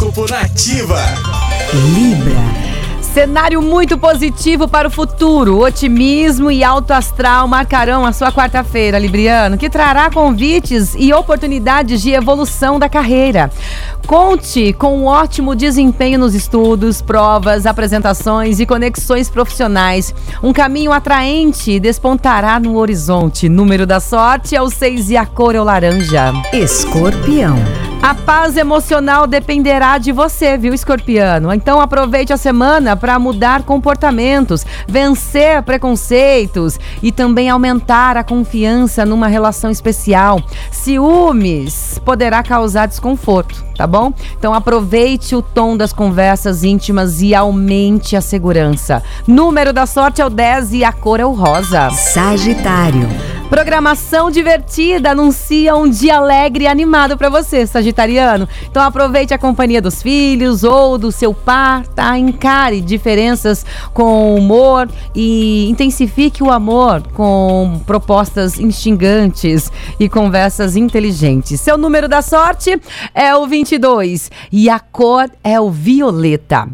Horóscopo 0.00 0.26
Nativa. 0.30 0.98
Libra. 1.94 2.40
Cenário 3.02 3.60
muito 3.60 3.98
positivo 3.98 4.66
para 4.66 4.88
o 4.88 4.90
futuro. 4.90 5.58
Otimismo 5.58 6.50
e 6.50 6.64
alto 6.64 6.92
astral 6.92 7.46
marcarão 7.46 8.06
a 8.06 8.12
sua 8.12 8.32
quarta-feira, 8.32 8.98
Libriano, 8.98 9.58
que 9.58 9.68
trará 9.68 10.10
convites 10.10 10.94
e 10.96 11.12
oportunidades 11.12 12.00
de 12.00 12.12
evolução 12.12 12.78
da 12.78 12.88
carreira. 12.88 13.50
Conte 14.06 14.72
com 14.72 14.96
um 14.96 15.04
ótimo 15.04 15.54
desempenho 15.54 16.18
nos 16.18 16.34
estudos, 16.34 17.02
provas, 17.02 17.66
apresentações 17.66 18.58
e 18.58 18.64
conexões 18.64 19.28
profissionais. 19.28 20.14
Um 20.42 20.52
caminho 20.52 20.92
atraente 20.92 21.78
despontará 21.78 22.58
no 22.58 22.78
horizonte. 22.78 23.50
Número 23.50 23.86
da 23.86 24.00
sorte 24.00 24.56
é 24.56 24.62
o 24.62 24.70
6 24.70 25.10
e 25.10 25.16
a 25.18 25.26
cor 25.26 25.54
é 25.54 25.60
o 25.60 25.64
laranja. 25.64 26.32
Escorpião. 26.54 27.89
A 28.02 28.14
paz 28.14 28.56
emocional 28.56 29.26
dependerá 29.26 29.98
de 29.98 30.10
você, 30.10 30.56
viu, 30.56 30.72
escorpiano? 30.72 31.52
Então 31.52 31.78
aproveite 31.82 32.32
a 32.32 32.36
semana 32.38 32.96
para 32.96 33.18
mudar 33.18 33.62
comportamentos, 33.62 34.64
vencer 34.88 35.62
preconceitos 35.62 36.78
e 37.02 37.12
também 37.12 37.50
aumentar 37.50 38.16
a 38.16 38.24
confiança 38.24 39.04
numa 39.04 39.26
relação 39.26 39.70
especial. 39.70 40.42
Ciúmes 40.70 42.00
poderá 42.02 42.42
causar 42.42 42.86
desconforto, 42.86 43.62
tá 43.76 43.86
bom? 43.86 44.14
Então 44.38 44.54
aproveite 44.54 45.36
o 45.36 45.42
tom 45.42 45.76
das 45.76 45.92
conversas 45.92 46.64
íntimas 46.64 47.20
e 47.20 47.34
aumente 47.34 48.16
a 48.16 48.22
segurança. 48.22 49.02
Número 49.26 49.74
da 49.74 49.84
sorte 49.84 50.22
é 50.22 50.26
o 50.26 50.30
10 50.30 50.72
e 50.72 50.84
a 50.84 50.92
cor 50.92 51.20
é 51.20 51.26
o 51.26 51.32
rosa. 51.32 51.90
Sagitário. 51.90 53.06
Programação 53.50 54.30
divertida 54.30 55.10
anuncia 55.10 55.74
um 55.74 55.90
dia 55.90 56.18
alegre 56.18 56.64
e 56.64 56.66
animado 56.68 57.18
para 57.18 57.28
você, 57.28 57.66
Sagitariano. 57.66 58.48
Então 58.70 58.80
aproveite 58.80 59.34
a 59.34 59.38
companhia 59.38 59.82
dos 59.82 60.00
filhos 60.00 60.62
ou 60.62 60.96
do 60.96 61.10
seu 61.10 61.34
par, 61.34 61.84
tá? 61.88 62.16
Encare 62.16 62.80
diferenças 62.80 63.66
com 63.92 64.36
humor 64.36 64.88
e 65.16 65.68
intensifique 65.68 66.44
o 66.44 66.50
amor 66.52 67.02
com 67.12 67.80
propostas 67.84 68.56
instigantes 68.60 69.70
e 69.98 70.08
conversas 70.08 70.76
inteligentes. 70.76 71.60
Seu 71.60 71.76
número 71.76 72.06
da 72.08 72.22
sorte 72.22 72.80
é 73.12 73.34
o 73.34 73.48
22 73.48 74.30
e 74.52 74.70
a 74.70 74.78
cor 74.78 75.28
é 75.42 75.60
o 75.60 75.70
violeta. 75.70 76.68